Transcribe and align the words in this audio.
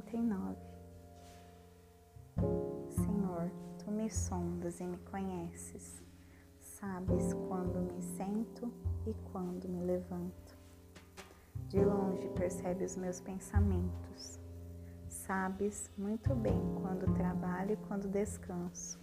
39 0.00 0.56
Senhor, 2.90 3.50
tu 3.78 3.90
me 3.90 4.10
sondas 4.10 4.78
e 4.80 4.84
me 4.84 4.98
conheces, 4.98 6.02
sabes 6.60 7.32
quando 7.48 7.80
me 7.80 8.02
sento 8.02 8.70
e 9.06 9.14
quando 9.32 9.66
me 9.66 9.80
levanto. 9.84 10.54
De 11.68 11.82
longe 11.82 12.28
percebe 12.30 12.84
os 12.84 12.94
meus 12.96 13.20
pensamentos, 13.20 14.38
sabes 15.08 15.90
muito 15.96 16.34
bem 16.34 16.60
quando 16.82 17.14
trabalho 17.14 17.72
e 17.72 17.88
quando 17.88 18.06
descanso. 18.06 19.00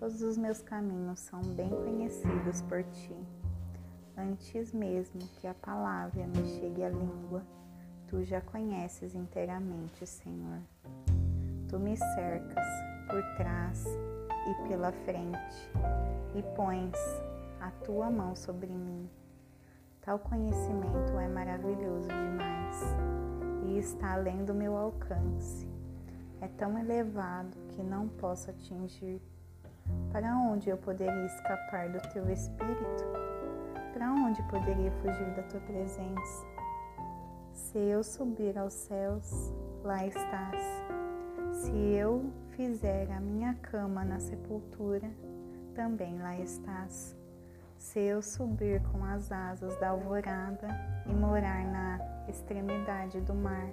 Todos 0.00 0.22
os 0.22 0.36
meus 0.36 0.60
caminhos 0.60 1.20
são 1.20 1.40
bem 1.54 1.70
conhecidos 1.70 2.62
por 2.62 2.82
ti. 2.82 3.16
Antes 4.16 4.72
mesmo 4.72 5.20
que 5.40 5.46
a 5.46 5.54
palavra 5.54 6.26
me 6.26 6.44
chegue 6.58 6.82
à 6.82 6.88
língua, 6.88 7.46
tu 8.12 8.22
já 8.22 8.42
conheces 8.42 9.14
inteiramente, 9.14 10.06
Senhor. 10.06 10.60
Tu 11.66 11.78
me 11.78 11.96
cercas 11.96 12.66
por 13.08 13.22
trás 13.38 13.86
e 13.86 14.68
pela 14.68 14.92
frente 14.92 15.70
e 16.34 16.42
pões 16.54 16.92
a 17.58 17.70
tua 17.86 18.10
mão 18.10 18.36
sobre 18.36 18.66
mim. 18.66 19.08
Tal 20.02 20.18
conhecimento 20.18 21.18
é 21.18 21.26
maravilhoso 21.26 22.06
demais 22.08 22.76
e 23.64 23.78
está 23.78 24.12
além 24.12 24.44
do 24.44 24.52
meu 24.52 24.76
alcance. 24.76 25.66
É 26.42 26.48
tão 26.48 26.78
elevado 26.78 27.56
que 27.70 27.82
não 27.82 28.08
posso 28.08 28.50
atingir. 28.50 29.22
Para 30.12 30.36
onde 30.36 30.68
eu 30.68 30.76
poderia 30.76 31.24
escapar 31.24 31.88
do 31.88 32.00
teu 32.12 32.28
espírito? 32.28 33.04
Para 33.94 34.12
onde 34.12 34.42
poderia 34.50 34.92
fugir 35.00 35.34
da 35.34 35.42
tua 35.44 35.60
presença? 35.60 36.51
Se 37.52 37.78
eu 37.78 38.02
subir 38.02 38.56
aos 38.58 38.72
céus, 38.72 39.52
lá 39.82 40.06
estás. 40.06 40.62
Se 41.52 41.70
eu 41.70 42.32
fizer 42.50 43.10
a 43.12 43.20
minha 43.20 43.54
cama 43.54 44.04
na 44.04 44.18
sepultura, 44.18 45.10
também 45.74 46.18
lá 46.18 46.38
estás. 46.38 47.16
Se 47.78 47.98
eu 48.00 48.22
subir 48.22 48.82
com 48.84 49.04
as 49.04 49.30
asas 49.30 49.78
da 49.80 49.90
alvorada 49.90 50.68
e 51.06 51.14
morar 51.14 51.64
na 51.64 51.98
extremidade 52.28 53.20
do 53.20 53.34
mar, 53.34 53.68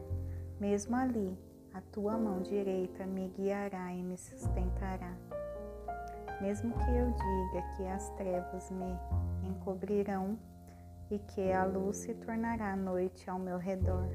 mesmo 0.59 0.95
ali 0.95 1.37
a 1.73 1.81
tua 1.81 2.17
mão 2.17 2.41
direita 2.41 3.05
me 3.05 3.29
guiará 3.29 3.93
e 3.93 4.03
me 4.03 4.17
sustentará. 4.17 5.15
Mesmo 6.41 6.73
que 6.73 6.91
eu 6.91 7.11
diga 7.11 7.67
que 7.75 7.85
as 7.85 8.09
trevas 8.11 8.71
me 8.71 8.97
encobrirão, 9.47 10.37
e 11.11 11.17
que 11.17 11.51
a 11.51 11.65
luz 11.65 11.97
se 11.97 12.13
tornará 12.13 12.75
noite 12.75 13.29
ao 13.29 13.39
meu 13.39 13.57
redor. 13.57 14.07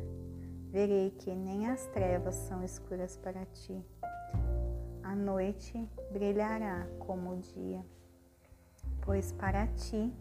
Verei 0.71 1.11
que 1.11 1.35
nem 1.35 1.69
as 1.69 1.87
trevas 1.87 2.35
são 2.35 2.63
escuras 2.63 3.17
para 3.17 3.45
ti. 3.47 3.85
A 5.03 5.15
noite 5.15 5.89
brilhará 6.13 6.87
como 6.99 7.33
o 7.33 7.37
dia, 7.37 7.85
pois 9.03 9.33
para 9.33 9.67
ti 9.69 10.13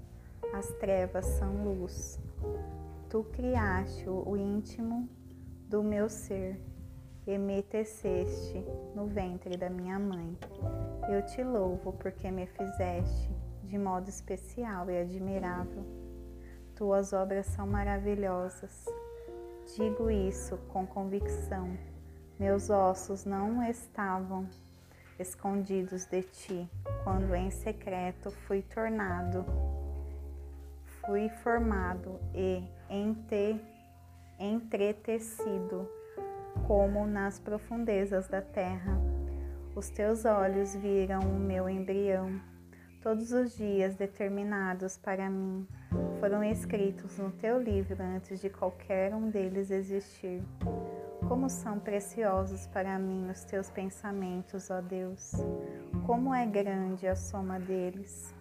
as 0.53 0.67
trevas 0.73 1.25
são 1.25 1.63
luz. 1.63 2.19
Tu 3.09 3.23
criaste 3.25 4.09
o 4.09 4.35
íntimo 4.35 5.07
do 5.69 5.83
meu 5.83 6.09
ser 6.09 6.59
e 7.25 7.37
me 7.37 7.63
teceste 7.63 8.63
no 8.95 9.07
ventre 9.07 9.57
da 9.57 9.69
minha 9.69 9.97
mãe. 9.97 10.37
Eu 11.09 11.25
te 11.25 11.43
louvo 11.43 11.93
porque 11.93 12.29
me 12.29 12.45
fizeste 12.45 13.31
de 13.63 13.77
modo 13.77 14.09
especial 14.09 14.89
e 14.89 14.99
admirável 14.99 16.02
tuas 16.75 17.13
obras 17.13 17.45
são 17.47 17.67
maravilhosas. 17.67 18.85
Digo 19.75 20.09
isso 20.09 20.57
com 20.69 20.85
convicção. 20.85 21.77
Meus 22.39 22.69
ossos 22.69 23.25
não 23.25 23.63
estavam 23.63 24.47
escondidos 25.19 26.05
de 26.05 26.23
ti, 26.23 26.69
quando 27.03 27.33
em 27.35 27.49
secreto 27.51 28.31
fui 28.31 28.61
tornado, 28.61 29.45
fui 31.01 31.29
formado 31.29 32.19
e 32.33 32.63
ente, 32.89 33.61
entretecido, 34.39 35.87
como 36.67 37.05
nas 37.05 37.39
profundezas 37.39 38.27
da 38.27 38.41
terra. 38.41 38.99
Os 39.75 39.89
teus 39.89 40.25
olhos 40.25 40.75
viram 40.75 41.21
o 41.21 41.39
meu 41.39 41.69
embrião 41.69 42.41
Todos 43.03 43.33
os 43.33 43.57
dias 43.57 43.95
determinados 43.95 44.95
para 44.95 45.29
mim 45.29 45.67
foram 46.21 46.41
escritos 46.41 47.17
no 47.17 47.31
teu 47.31 47.61
livro 47.61 48.01
antes 48.01 48.39
de 48.39 48.49
qualquer 48.49 49.13
um 49.13 49.29
deles 49.29 49.69
existir. 49.71 50.41
Como 51.27 51.49
são 51.49 51.77
preciosos 51.79 52.65
para 52.67 52.97
mim 52.97 53.29
os 53.29 53.43
teus 53.43 53.69
pensamentos, 53.69 54.69
ó 54.71 54.79
Deus! 54.79 55.33
Como 56.05 56.33
é 56.33 56.45
grande 56.45 57.05
a 57.05 57.13
soma 57.13 57.59
deles! 57.59 58.33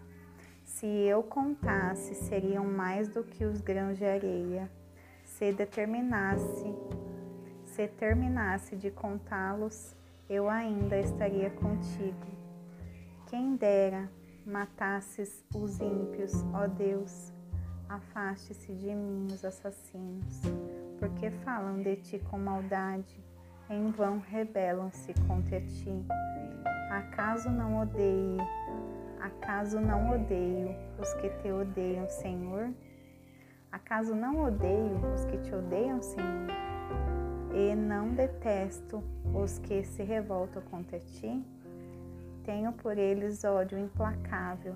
Se 0.65 0.87
eu 0.87 1.25
contasse, 1.25 2.15
seriam 2.15 2.65
mais 2.65 3.09
do 3.09 3.25
que 3.25 3.45
os 3.45 3.61
grãos 3.61 3.99
de 3.99 4.05
areia. 4.05 4.71
Se 5.25 5.53
determinasse, 5.53 6.73
se 7.65 7.89
terminasse 7.89 8.77
de 8.77 8.93
contá-los, 8.93 9.97
eu 10.31 10.49
ainda 10.49 10.97
estaria 11.01 11.51
contigo. 11.51 12.31
Quem 13.27 13.57
dera 13.57 14.09
matasses 14.47 15.45
os 15.55 15.81
ímpios, 15.81 16.33
ó 16.53 16.67
Deus, 16.67 17.33
afaste-se 17.89 18.73
de 18.75 18.95
mim 18.95 19.27
os 19.33 19.45
assassinos, 19.45 20.41
porque 20.99 21.31
falam 21.31 21.83
de 21.83 21.97
ti 21.97 22.19
com 22.31 22.39
maldade, 22.39 23.23
em 23.71 23.91
vão 23.91 24.19
rebelam-se 24.19 25.15
contra 25.27 25.61
ti. 25.61 26.05
Acaso 26.91 27.51
não 27.51 27.81
odeie, 27.81 28.39
acaso 29.21 29.81
não 29.81 30.11
odeio 30.11 30.75
os 31.01 31.13
que 31.15 31.31
te 31.41 31.51
odeiam, 31.51 32.09
Senhor? 32.09 32.73
Acaso 33.71 34.15
não 34.15 34.45
odeio 34.45 35.01
os 35.15 35.25
que 35.25 35.39
te 35.39 35.55
odeiam, 35.55 36.03
Senhor? 36.03 36.49
E 37.55 37.75
não 37.75 38.11
detesto 38.11 39.03
os 39.35 39.59
que 39.59 39.85
se 39.85 40.03
revoltam 40.03 40.63
contra 40.63 40.99
ti? 40.99 41.43
Tenho 42.45 42.73
por 42.73 42.99
eles 42.99 43.45
ódio 43.45 43.79
implacável. 43.79 44.75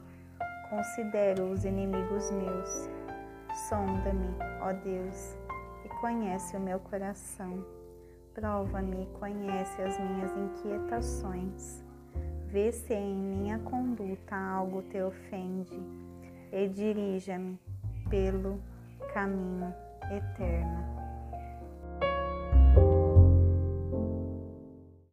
Considero 0.71 1.51
os 1.51 1.65
inimigos 1.65 2.31
meus. 2.31 2.89
Sonda-me, 3.69 4.29
ó 4.61 4.73
Deus, 4.73 5.37
e 5.85 5.89
conhece 6.01 6.57
o 6.57 6.61
meu 6.61 6.79
coração. 6.79 7.65
Prova-me 8.35 9.03
e 9.03 9.19
conhece 9.19 9.83
as 9.83 9.99
minhas 9.99 10.31
inquietações. 10.37 11.83
Vê 12.47 12.71
se 12.71 12.95
em 12.95 13.15
minha 13.15 13.59
conduta 13.61 14.37
algo 14.37 14.83
te 14.83 15.01
ofende 15.03 15.81
e 16.53 16.69
dirija-me 16.69 17.59
pelo 18.09 18.61
caminho 19.13 19.75
eterno. 20.11 21.06